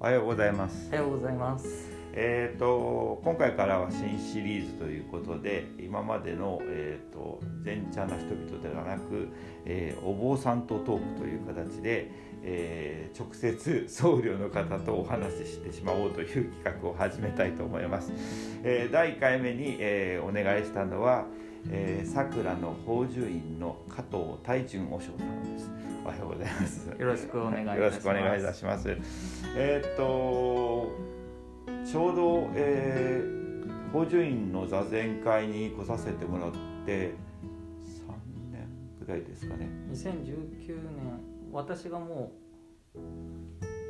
[0.00, 0.88] おはようございます。
[0.92, 1.88] おはようございます。
[2.12, 9.28] えーと今回からは新シリーズということで今までの、えーと、前茶な人々ではなく、
[9.66, 12.12] えー、お坊さんとトークという形で、
[12.44, 18.12] えー、直接僧侶の方とお話ししてしまおうという企画を始めたいと思います、
[18.62, 21.26] えー、第1回目に、えお願いしたのは
[21.70, 25.87] えー、桜の宝珠院の加藤大順和尚さんです。
[26.08, 26.88] おはようございます。
[26.88, 27.78] よろしくお願いいたします。
[27.78, 28.96] よろしくお願いいたします。
[29.54, 30.90] えー、っと
[31.84, 36.52] ちょうど、えー、宝珠院の座禅会に来させてもらっ
[36.86, 37.12] て
[38.06, 38.16] 三
[38.50, 38.66] 年
[39.04, 39.68] ぐらいですかね。
[39.92, 41.20] 2019年
[41.52, 42.32] 私がも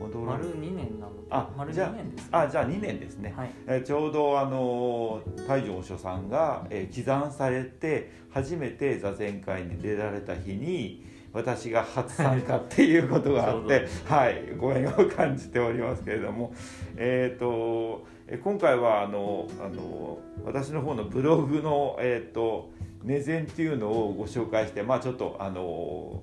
[0.01, 16.53] う丸2年なのであ丸2年です、ね、あじゃあ2年ですね、はい、えちょうどあの大乗書さんが、えー、起算されて初めて座禅会に出られた日に私が初参加っていうことがあって はいご縁を感じておりますけれども。
[16.97, 18.07] えっ、ー、と
[18.43, 22.71] 今回はあのあの私の方のブログのえっ、ー、と
[23.03, 26.23] ネゼンっていうのをご紹介してまあちょっとあの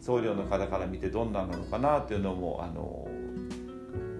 [0.00, 3.06] 僧侶の方から見てどんななのかなっていうのもあの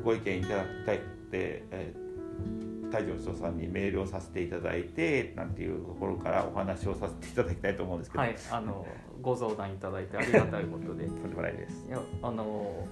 [0.05, 8.87] ご意見いただきたいって、えー、大乗師さんにメールをさせていただいてなんていうところからお話をさせていただきたいと思うんですけど、はい、あの
[9.21, 11.05] ご相談いただいてありがたいことで。
[11.07, 11.87] とんでもないです。
[11.87, 12.87] いやあの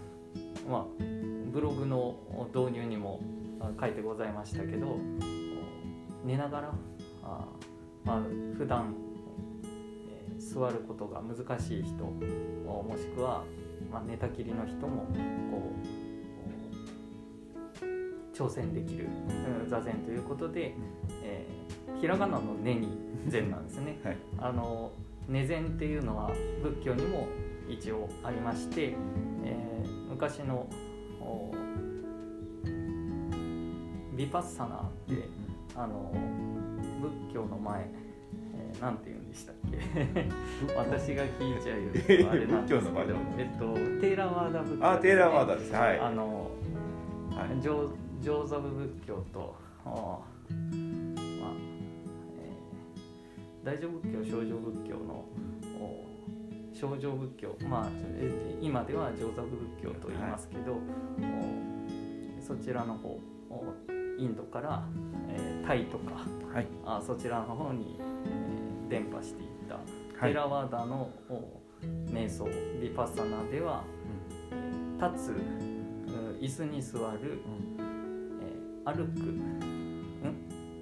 [0.68, 0.84] まあ
[1.52, 2.16] ブログの
[2.54, 3.20] 導入にも
[3.80, 4.98] 書いてございましたけど
[6.24, 6.72] 寝ながら
[7.22, 7.46] あ
[8.04, 8.20] まあ
[8.56, 8.94] 普段
[10.38, 13.44] 座ることが難しい人もしくは、
[13.90, 15.06] まあ、寝たきりの人も
[15.50, 15.72] こ
[17.82, 19.08] う挑戦できる
[19.68, 20.74] 座禅ということで、
[21.24, 22.88] えー、ひらがなの「根」に
[23.26, 23.98] 禅なんですね。
[24.04, 24.92] はい、あの
[25.28, 26.30] 根禅っていうのは
[26.62, 27.28] 仏教にも
[27.68, 28.94] 一応ありまして、
[29.44, 30.66] えー、昔の
[34.16, 35.28] ヴィパッサナーって、
[35.76, 36.12] あの
[37.00, 37.90] 仏教の前
[38.80, 39.78] なんて言うんでしたっけ？
[40.74, 41.78] 私が聞いちゃう
[42.30, 42.90] あれなんですけど
[43.36, 45.72] えっとテーラワーダ仏教、ね、あテーラワーダです。
[45.72, 46.00] はい。
[46.00, 46.50] あの、
[47.30, 47.88] はい、上
[48.20, 49.54] 上座部仏教と
[49.84, 50.18] まあ、
[50.50, 50.87] えー、
[53.64, 55.24] 大乗仏教小乗仏教の
[56.72, 57.88] 小乗仏教まあ
[58.60, 63.18] 今では上座部仏教と言いますけど、はい、そちらの方
[64.18, 64.84] インドから、
[65.28, 68.00] えー、タイとか、はい、あそちらの方に、
[68.88, 71.10] 伝播していったテラワダの
[72.06, 73.84] 瞑想ヴィパッサナでは、
[75.00, 75.34] 立つ
[76.42, 77.38] 椅子に座る、
[78.40, 79.98] え歩くん？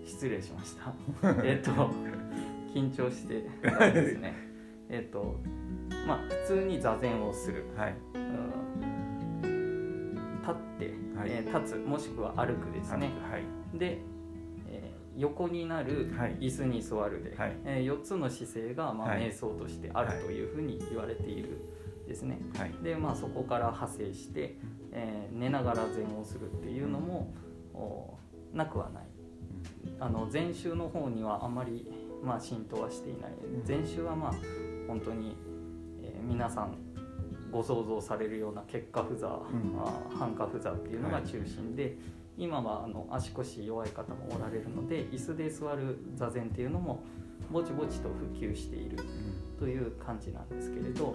[0.06, 0.94] 失礼しました。
[1.44, 2.15] えっと
[2.76, 3.48] 緊張して
[3.92, 4.34] ですね。
[4.90, 5.40] えっと
[6.06, 8.18] まあ普通に座禅をする、はい、う
[9.48, 14.02] ん、立って、はい、えー、立つもしくは歩くですね、はい、で
[15.16, 21.62] 横になる椅子に座るで、はい、えー、4つの姿勢が、まあ、瞑想としてあるというふうに言われている
[22.06, 24.58] ですね、はい、でまあそこから派生して、
[24.92, 27.32] えー、寝ながら禅をするっていうのも
[28.52, 29.04] なくはない。
[30.00, 31.90] あの禅宗の方にはあまり、
[32.22, 33.32] まあ、浸透はしていない。
[33.64, 34.34] 禅宗はまあ
[34.88, 35.36] 本当に、
[36.02, 36.76] えー、皆さん
[37.50, 41.92] ご想像されるような結果不座、うん、反価不座っていうのが中心で、はい
[42.38, 47.02] 今はあの足腰弱い方もおられるので椅子で座る座禅っていうのも
[47.50, 48.98] ぼちぼちと普及している
[49.58, 51.14] という感じなんですけれど、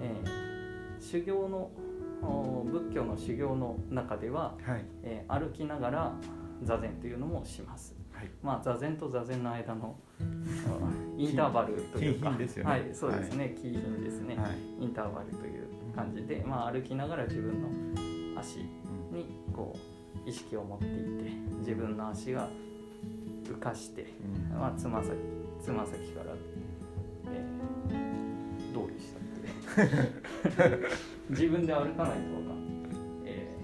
[0.00, 1.70] えー、修行の
[2.70, 6.12] 仏教の修行の中では、はい、えー、歩きながら
[6.62, 7.94] 座禅というのもします。
[8.24, 9.96] はい、まあ座禅と座禅の間の
[11.16, 17.62] インターバルというか、ね、はい、そうですね、キーヒンですね、はい、インターバルという感じで、まあ歩きながら自分
[18.34, 18.58] の足
[19.12, 19.76] にこ
[20.26, 20.94] う意識を持っていて
[21.60, 22.48] 自分の足が
[23.44, 24.06] 浮かして、
[24.52, 25.12] うん、まあ、つま先
[25.62, 26.32] つま先から、
[27.32, 29.88] えー、どうでしたっ
[30.68, 30.88] け
[31.30, 32.92] 自分で歩かないと分かんない、
[33.24, 33.56] え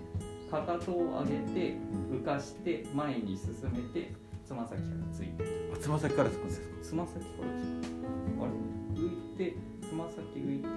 [0.49, 1.77] ー、かかとを上げて
[2.11, 4.13] 浮かして前に進めて
[4.51, 5.45] つま先からついて
[5.81, 6.67] つま先からつくんですか？
[6.83, 8.51] つま先からつくあれ？
[9.01, 9.57] 浮いて
[9.89, 10.69] つま先浮いて。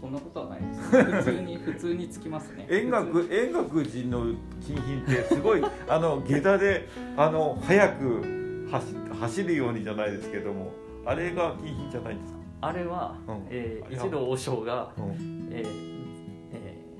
[0.00, 0.80] そんなことはないです。
[0.90, 2.66] 普通に普通につきますね。
[2.68, 8.86] 円覚円覚寺の金品ってすごいあの下駄であの早く走
[9.20, 10.72] 走るようにじゃないですけども
[11.04, 12.38] あれが金品じゃないんですか？
[12.62, 15.95] あれは、うん、えー、一度和尚が、うん、えーえー、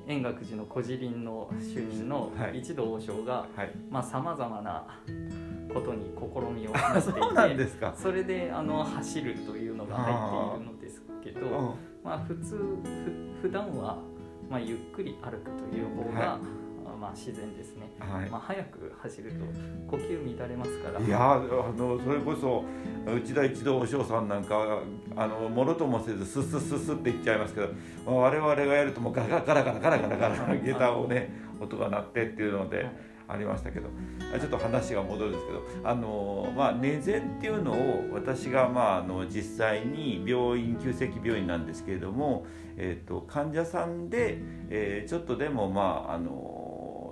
[0.06, 3.46] 円覚寺の小寺林の主任の一度和尚が
[4.02, 4.86] さまざ、まな
[5.72, 12.56] ことに試みをなしていてそれであの走るというのが入っているのですけど、まあ、普通
[13.42, 13.98] ふ普段は
[14.48, 16.66] まあゆっくり歩くという方が、はい。
[16.98, 19.44] まあ自然ですね、はい、まあ、早く走ると
[19.90, 21.00] 呼吸乱れますから。
[21.00, 22.64] いやあのそれこそ
[23.12, 24.82] 内田一郎和尚さんなんか
[25.14, 27.68] あのもろともせずスッスッスッスッって言っちゃいますけど、
[28.04, 33.16] まあ、我々がやるともうガラガラガラガラガラガラ下駄をね音が鳴ってっていうので。
[33.28, 33.88] ありましたけど
[34.38, 44.38] ちょっと話が戻るんですけどあの、まあ、寝前っていうのを私が、まあ、あの実際に病院急性期病院なんですけれども、えーと、と患者さんで、
[44.70, 46.65] えー、ちょっとでもまああの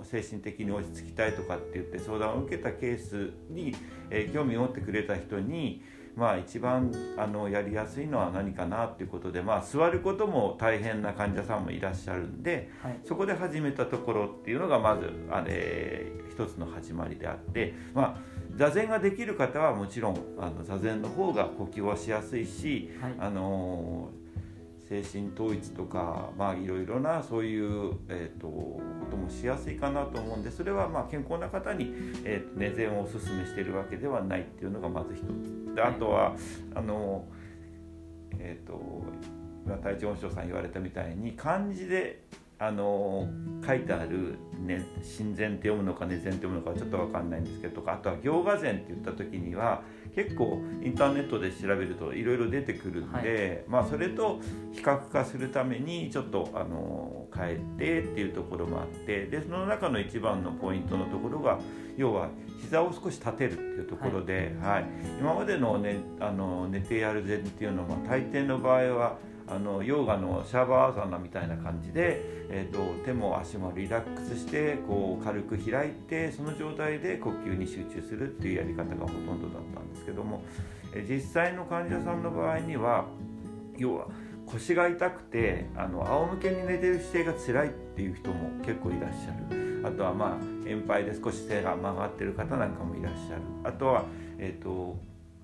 [0.05, 3.75] 精神的に落ち着きたいとかって言って相談を受けたケースに、
[4.09, 5.83] えー、興味を持ってくれた人に
[6.15, 18.21] まあ一番あのやりやすいのは何かなっていうことで、まあ、座ることも大変な患者さんもいらっしゃるんで、はい、そこで始めたところっていうのがまずあれ一つの始まりであって、まあ、
[18.55, 24.24] 座禅ができる方はもちろんあの座禅の方が呼吸はしやすいし、はい、あのー
[24.87, 31.91] 精神統一とかまあいろいろなそういう、えーと、こともしやすいかなと思うんでそれはまあ健康な方に、
[32.23, 35.75] えーと、寝前をおすすめしてるわけではないっていうのがまず一つ。
[35.75, 36.35] であとは
[36.75, 37.25] あの
[38.39, 39.03] えっ、ー、と
[39.65, 42.23] 今太一音章さん言われたみたいに漢字で
[42.57, 43.27] あの
[43.65, 44.85] 書いてある、ね
[45.17, 49.81] 「神前」って読むのか「寝前」って読むのかはちょっと分かんないんですけどとかあとは「行画前」って言った時には
[50.15, 54.39] 結構インターネットで調べるといろいろ出てくるんで、はい、まあそれと
[54.71, 61.59] 比較化するためにちょっとあの変えてっていうところもあってでその中の一番のポイントのところが
[61.97, 62.29] 要は
[62.61, 64.85] 膝を少し立てるっていうところで、はい、はい、
[65.19, 80.43] 今までの,、ね、あの寝てやる禅っていうのは大抵の場合はあのヨガのシャバーサナみたいな感じで、えーと、手も足もリラックスしてこう軽く開いてその状態で呼吸に集中するっていうやり方がほとんどだったんですけども、
[80.93, 83.05] え実際の患者さんの場合には
[83.77, 84.07] 要は
[84.47, 89.81] 腰が痛くてあの仰向けに寝てる姿勢が辛いっていう人も結構いらっしゃる。
[89.85, 93.41] あとはまあ円杯で少し背が曲がってる方なんかもいらっしゃる。
[93.63, 94.05] あとは、
[94.39, 94.97] えーと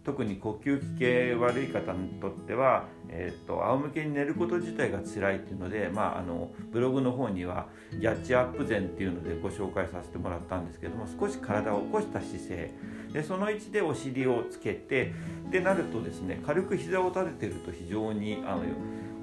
[0.04, 12.72] 特に呼吸器系悪い方にとっては、えーと、仰向けに寝ること自体が辛いっていうので、まあ、あのブログの方にはギャッチアップ禅っていうのでご紹介させてもらったんですけども少し体を起こした姿勢。
[13.14, 15.14] でその位置でお尻をつけて
[15.52, 18.64] でなるとですね軽く膝を立ててると非常にあの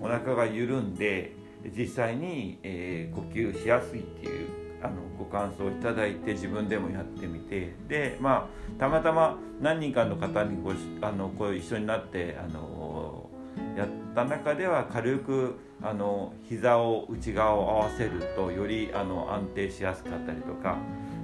[0.03, 1.33] お腹が緩んで
[1.77, 10.73] 実際に、えー、呼吸しやすいっていうあのご感想いただいて自分でもやってみてでまあたまたま何人かの方にご
[11.07, 13.29] あのこう一緒になってあの
[13.77, 20.77] やった中では軽くあの膝を内側を合わせるとよりあの安定しやすかったりとか、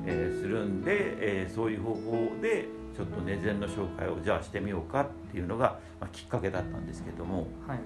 [0.06, 2.00] えー、するんで、えー、そういう方法
[2.40, 2.66] で
[2.96, 7.78] ちょっと寝前の紹介をじゃあしてみようかっていうのが、まあ、きっかけだったんですけども、はいはい、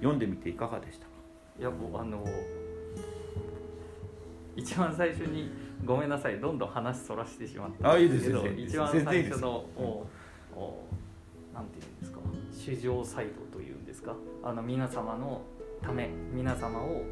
[0.00, 1.12] 読んでみていかがでしたか？
[1.58, 2.24] いやもうあの
[4.56, 5.50] 一番最初に
[5.84, 10.06] ごめんなさいどんどん話そらしてしまったんですけど一番最初のお
[10.54, 10.84] お
[11.52, 12.18] なんていうんですか
[12.52, 15.42] 市場サイドというんですかあの皆様の
[15.82, 17.02] ため皆様を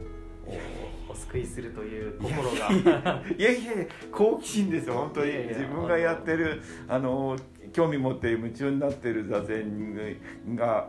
[1.09, 3.23] お救いするという心が。
[3.39, 3.73] いやいや
[4.11, 5.33] 好奇心ですよ本当に。
[5.49, 7.37] 自分がやってるあの
[7.73, 10.89] 興味持って夢中になってる座禅が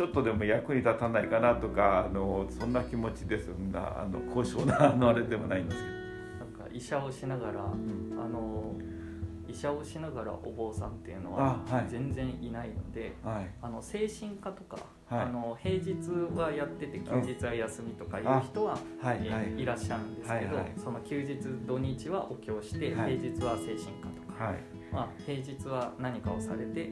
[0.00, 3.48] ちょっとでも役に立たないかなとかあのそんな気持ちです。
[3.48, 6.46] そんなあの高尚なあのあれでもないんですけど。
[6.46, 8.76] なんか医者をしながら、うん、あの
[9.46, 14.78] 医者をしながらお坊さんっていうのは全然いないのであ、はい、あの精神科とか、
[15.10, 15.98] はい、あの平日
[16.34, 24.54] はやってて休日は休みとかいう人は、はい、えいらっしゃるんですけど、その休日土日はお経して平日は精神科とか、
[24.90, 26.90] まあ、平日は何かをされて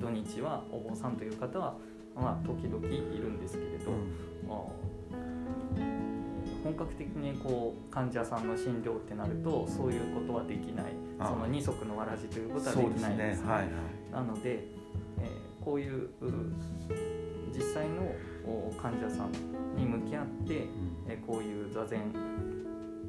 [0.00, 1.76] 土日はお坊さんという方は
[2.14, 4.12] まあ、時々いるんですけれど、うん、
[6.62, 10.92] 本格的にこう患者さんの診療ってなるとそういうことはできない。
[11.18, 13.42] その二足のわらじということはできないんですね。
[13.42, 13.48] すね。
[13.48, 13.70] はいはい、
[14.12, 16.10] なので、えー、こういう
[17.54, 18.12] 実際の
[18.80, 20.68] 患者さんに向き合って、うん、
[21.08, 22.00] えこういう座禅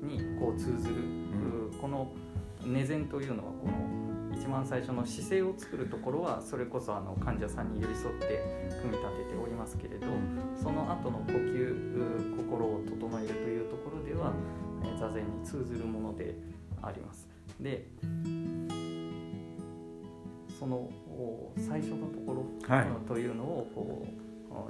[0.02, 0.98] にこう通ずる、う
[1.76, 2.12] ん、この
[2.64, 4.03] 寝禅というのはこの
[4.36, 8.42] 一番最初の姿勢を作るところはそれこそあの患者さんに寄り添って
[8.82, 10.08] 組み立てておりますけれど
[10.62, 14.34] その後の呼吸心を整えるというところでは
[15.00, 16.36] 座禅に通ずるもので
[16.82, 17.28] あります。
[17.60, 17.88] で
[20.60, 20.90] その
[21.58, 22.46] 最初のところ
[23.08, 24.24] というのをこう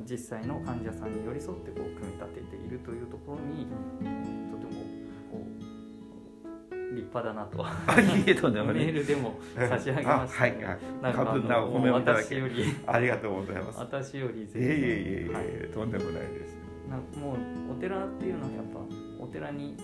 [0.10, 3.68] 実際の患者さんに寄り添ってこう組み立てているというところに
[6.96, 7.58] 立派だなと。
[7.58, 13.80] メールでも差し上げました、ね、はいなんかあ過分なおの褒め私よりありがとうございます。
[13.80, 14.66] 私よりいぜひ。
[14.66, 15.72] えいえいえいえ、はい。
[15.74, 16.58] とんでもないです。
[16.90, 18.80] なもうお寺っていうのはやっぱ
[19.20, 19.76] お寺に、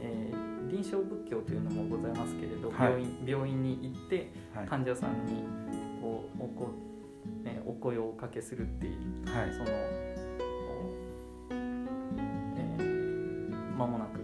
[0.00, 2.92] えー臨床仏教というのもございますけれど、はい。
[2.92, 4.66] 病院病院に行ってはい。
[4.66, 5.44] 患者さんに
[6.00, 6.70] こうおこ、
[7.44, 8.92] えーお声をおかけするっていう
[9.26, 9.52] はい。
[9.52, 9.68] その、お
[11.50, 14.23] えー間もなく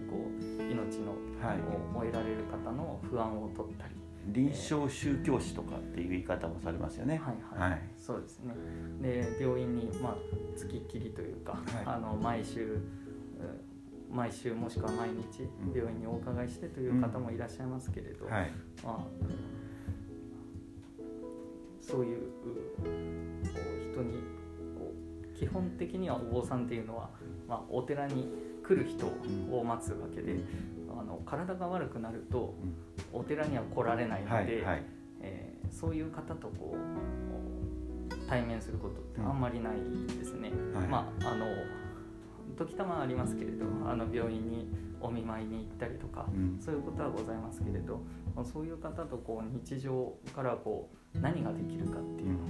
[0.91, 1.57] こう命の、はい。
[1.59, 3.95] を終えられる方の不安を取ったり、
[4.27, 7.15] 臨床宗教師とかっていう言い方もされますよね。
[7.17, 7.71] はいはい。
[7.71, 7.81] はい。
[7.97, 8.53] そうですね。
[9.01, 10.15] で病院に、まあ、
[10.55, 11.61] つきっきりというか、はい。
[11.85, 12.79] あの毎週う
[14.13, 15.73] 毎週もしくは毎日うん。
[15.73, 18.51] 病院にお伺いしてという方もいらっしゃいますけれど、はい。
[18.83, 19.07] まあ、
[21.81, 24.13] そういううこう人に
[24.77, 24.93] こ
[25.33, 27.09] う基本的にはお坊さんっていうのは、
[27.47, 28.27] まあ、お寺に
[28.63, 29.07] 来る人
[29.53, 30.35] を待つわけで、
[30.99, 32.55] あの体が悪くなると
[33.13, 34.83] お寺には来られないので、はいはい。
[35.21, 39.75] えーそういう方とこう対面することってあんまりない
[40.19, 40.51] ですね。
[40.73, 40.87] はい。
[40.87, 41.45] まああの
[42.57, 44.67] 時たまありますけれどあの病院に
[44.99, 46.59] お見舞いに行ったりとか、うん。
[46.59, 48.01] そういうことはございますけれど
[48.43, 52.41] そういう方とこう日常からこう何ができるかっていうのを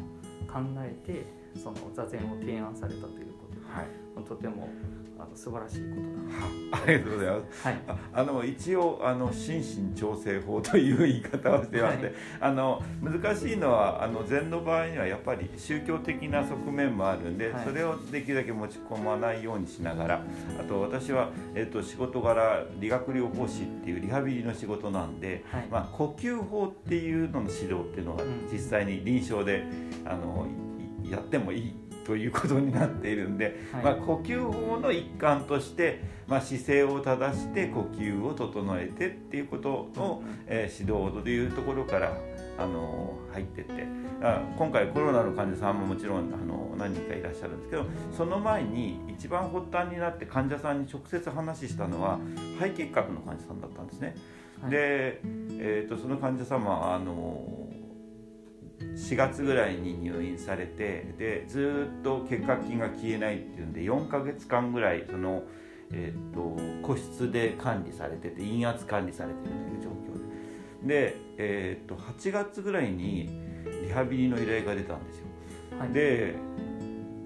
[0.51, 1.25] 考えて
[1.61, 4.27] その座禅を提案されたということで、はい。
[4.27, 4.67] とても
[5.21, 7.65] あの素晴らしいことだはありがとうございます。
[7.65, 7.81] なはい。
[7.87, 9.59] ああの一応あの心
[9.91, 12.15] 身調整法という言い方をしてまして、はい。
[12.39, 17.63] あの難しいのはあの禅の場合にはやっぱり宗教的な側面もあるんで、はい。
[17.63, 20.25] それをできるだけ持ち込まないようにしながら
[20.59, 25.67] あと私は、えっと仕事柄理学療法士っていうリハビリの仕事なんで、はい。
[25.69, 28.49] まあ、呼吸法っていうのの指導っていうのがうん。
[28.51, 29.63] 実際に臨床で
[30.05, 30.47] あの
[31.03, 33.83] いやってもいいということになっているんで、はい。
[33.83, 42.17] まあ、呼吸法の一環として、まあ、姿勢を正して呼吸を整えてっていうことの、えー指導というところから、
[42.57, 43.87] あの入ってって
[44.21, 52.19] あ今回コロナの患者さんももちろんあの何人かいらっしゃるんですけどその前に一番発端になって患者さんに直接話したのは
[52.59, 54.15] 肺結核の患者さんだったんですね。
[54.61, 54.71] はい。
[54.71, 55.21] で、
[55.59, 57.60] えー、とその患者様はあの
[59.01, 65.43] 4月ぐらいに入院されてでずっと結核菌が消えないっていうんで4ヶ月間ぐらいその、
[65.91, 66.55] えー、と
[66.85, 73.29] 個室で管理されてて陰圧管理されてるという状況でで、えー、と8月ぐらいに
[73.83, 75.25] リハビリの依頼が出たんですよ。
[75.79, 76.35] はいで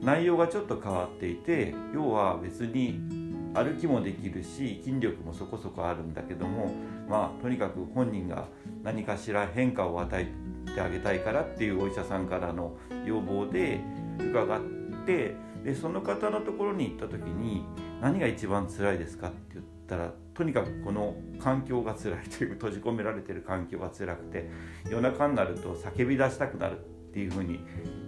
[0.01, 3.24] 内容がちょっと変わっていて要は別に
[3.55, 6.71] 歩きもできるし筋力もそこそこあるんだけども
[7.07, 8.47] まあとにかく本人が
[8.83, 13.79] 何かしら変化を与えてあげたいからっていうお医者さんからの要望で
[14.19, 14.61] 伺っ
[15.05, 17.65] てでその方のところに行った時に
[18.01, 24.49] 何が一番辛いですかって言ったらとにかくこの環境が辛いという閉じ込められてる環境が辛くて
[24.89, 26.81] 夜中になると叫び出したくなるっ
[27.13, 27.59] ていうふうに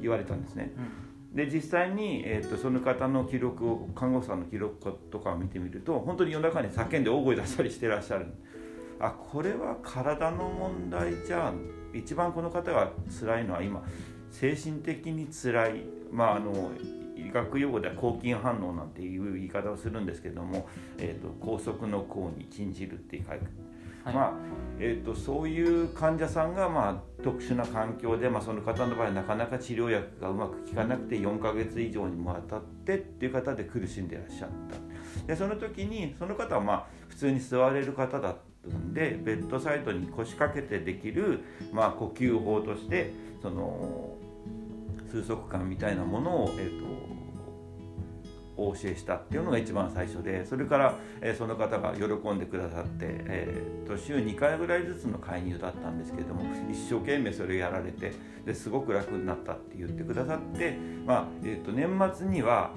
[0.02, 0.74] 言われたんですね。
[0.78, 1.07] うん
[1.38, 8.26] で実際に、えー、とその方の記録を看護師さんの記録とかを見てみると本当に夜中に叫んで大声出したりしてらっしゃる。
[9.00, 11.60] あこれは体の問題じゃん。
[11.94, 13.84] 一番この方が辛いのは今
[14.32, 15.84] 精神的に辛い。
[16.12, 16.72] まああの
[17.16, 20.68] 医学用語では抗菌反応なんていう言い方をするんですけども、
[20.98, 23.46] えー、と高速の抗に禁じるって書いて
[24.08, 24.16] はい。
[24.16, 24.34] まあ
[24.80, 35.28] えー、とそういう患者さんが、まあ、特殊な環境で、まあ、その方の場合なかなか治療薬がうまく効かなくて4ヶ月以上にもわたってっていう方で苦しんでいらっしゃった。
[35.28, 38.36] でその時にその方はまあ普通に座れる方だっ
[38.70, 41.40] たんでベッドサイドに腰掛けてできる、
[41.74, 43.12] まあ、呼吸法として
[43.42, 44.16] その
[45.10, 47.17] 数息間みたいなものを、えー、と
[48.58, 58.14] お教えしたっていうのが一番最初でそれから、えその方が喜んでくださって、えーと週2回ぐらいずつの介入だったんですけども一生懸命それをやられて
[58.46, 62.72] ですごく楽になったって言ってくださって、まあえー、と年末には、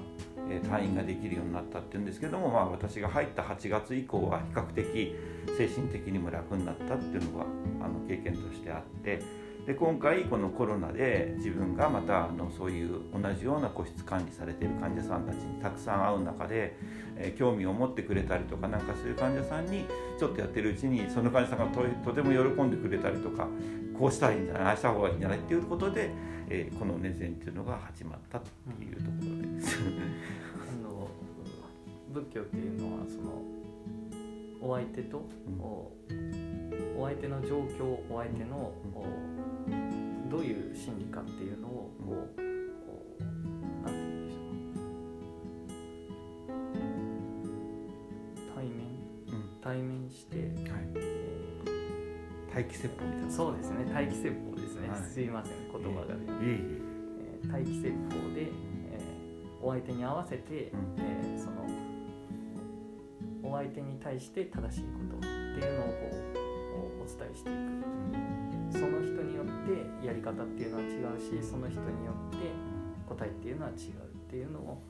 [0.49, 5.15] え退院ができるようになったっていうんですけども、まあ、私が入った8月以降は比較的
[5.57, 7.45] 精神的にも楽になったっていうのが
[7.81, 9.41] あの経験としてあって。
[9.65, 16.75] で今回このコロナで自分がまたあのそういう同じような個室管理されている患者さんたちにたくさん会う中で、
[17.15, 19.85] えー興味を持ってくれたりとかなんかそういう患者さんに
[20.19, 23.47] ちょっとやってるうちにその患者さんがととても喜んでくれたりとか
[23.97, 26.09] こうしたらいいんじゃないああした方がいいんじゃないっていうことで、
[26.49, 29.77] えーこの熱禅っていうのが始まったっていうところです。
[30.69, 31.07] あの
[32.13, 33.41] 仏教っていうのはその
[34.61, 35.91] お相手と、うんお
[36.97, 39.05] お相手の状況お相手の、お
[40.31, 42.41] どういう心理かっていうのをこう、お
[43.83, 44.41] なんて言うんでしょう。
[48.55, 48.71] 対面？
[49.27, 49.37] うん。
[49.61, 50.47] 対面して、はい。
[50.95, 51.71] えー
[52.53, 53.31] 待機説法みたいな。
[53.31, 53.85] そうですね。
[53.93, 56.19] 待機説法ですね、はい、すいません言葉が、えー、
[57.41, 57.99] えー、待機説法
[58.35, 61.65] で、えー、お相手に合わせて、うん、えー、その
[63.41, 65.33] お相手に対して正しいことっていう
[65.79, 65.93] のをこ
[66.99, 67.57] うお伝えしていく、
[70.31, 72.37] 方っていうのは違うしその人によって
[73.07, 73.79] 答えっていうのは違うっ
[74.29, 74.81] ていうのをこ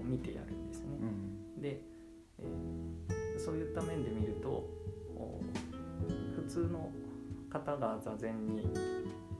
[0.00, 0.86] う、うん、見てやるんですね。
[1.60, 1.80] で、
[2.38, 4.68] えー、そういった面で見ると
[6.34, 6.90] 普通の
[7.50, 8.68] 方が座禅に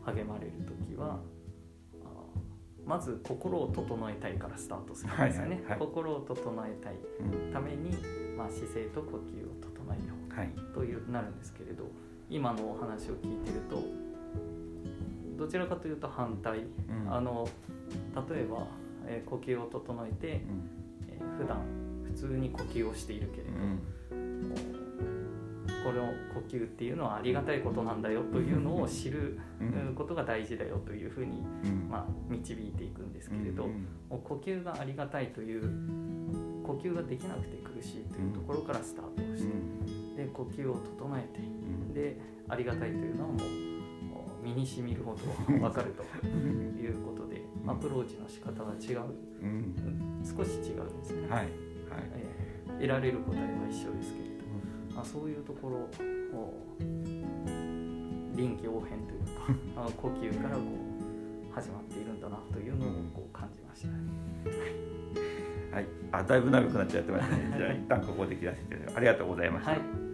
[0.04, 1.20] 励まれる時は
[2.86, 6.96] まず心を整えたいからスタートするんですよね、はいはいはい、心を整えたい
[7.52, 11.84] ために、うん、まあ、姿勢と呼吸を整えようという、なるんですけれど
[12.28, 13.60] 今のお話を聞いてる
[15.50, 16.62] ちらかというと反対、う
[17.08, 17.48] ん、あの
[18.28, 18.66] 例えば、
[19.06, 20.70] えー、呼吸を整えて、うん。
[21.08, 21.58] えー、普段
[22.04, 23.80] 普通に呼吸をしているけれど、うん。
[25.84, 29.38] この呼吸っていうのはありがたいことなんだよというのを知る
[29.96, 31.42] ことが大事だよというふうに、
[31.88, 33.68] まあ、導いていくんですけれど、
[34.10, 35.62] 呼吸がありがたいという
[36.66, 39.44] 呼吸ができなくて苦しいというところからスタートをし
[40.16, 41.22] て、で呼吸を整え
[41.94, 43.69] て、でありがたいというのはもう
[44.42, 49.10] 身にしみるほど 分かるということで、アプローチの仕方は違う、
[50.24, 51.48] 少し違うんですね、はいはい。
[52.14, 54.40] えー、得られる答えは一緒ですけれど
[54.94, 55.76] まあ、そういうところ
[56.36, 56.66] を
[58.34, 59.46] 臨機応変というか
[59.80, 60.62] あの呼吸からこ
[61.50, 63.88] う始まっているんだなというのをこう感じました。
[63.88, 63.94] ね。
[65.72, 67.54] はい、あだいぶ長くなっちゃってますね。
[67.56, 69.72] じゃあ 一旦ここで切らせてありがとうございました。
[69.72, 70.09] はい